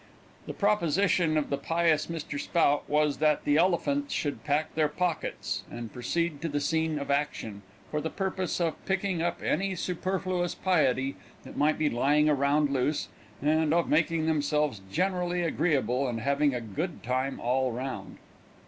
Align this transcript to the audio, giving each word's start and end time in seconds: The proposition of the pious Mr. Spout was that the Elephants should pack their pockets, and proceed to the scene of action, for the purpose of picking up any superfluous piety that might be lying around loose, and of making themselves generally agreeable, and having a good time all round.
The 0.47 0.53
proposition 0.53 1.37
of 1.37 1.51
the 1.51 1.59
pious 1.59 2.07
Mr. 2.07 2.39
Spout 2.39 2.89
was 2.89 3.17
that 3.17 3.43
the 3.45 3.57
Elephants 3.57 4.11
should 4.15 4.43
pack 4.43 4.73
their 4.73 4.87
pockets, 4.87 5.63
and 5.69 5.93
proceed 5.93 6.41
to 6.41 6.49
the 6.49 6.59
scene 6.59 6.97
of 6.97 7.11
action, 7.11 7.61
for 7.91 8.01
the 8.01 8.09
purpose 8.09 8.59
of 8.59 8.83
picking 8.87 9.21
up 9.21 9.43
any 9.43 9.75
superfluous 9.75 10.55
piety 10.55 11.17
that 11.43 11.55
might 11.55 11.77
be 11.77 11.87
lying 11.87 12.27
around 12.27 12.71
loose, 12.71 13.09
and 13.43 13.75
of 13.75 13.87
making 13.89 14.25
themselves 14.25 14.81
generally 14.91 15.43
agreeable, 15.43 16.07
and 16.07 16.21
having 16.21 16.55
a 16.55 16.61
good 16.61 17.03
time 17.03 17.39
all 17.39 17.71
round. 17.71 18.17